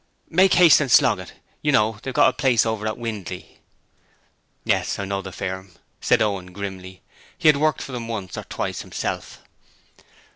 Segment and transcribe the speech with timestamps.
[0.31, 1.33] 'Makehaste and Sloggit.
[1.61, 3.59] You know, they've got a place over at Windley.'
[4.63, 7.03] 'Yes, I know the firm,' said Owen, grimly.
[7.37, 9.43] He had worked for them once or twice himself.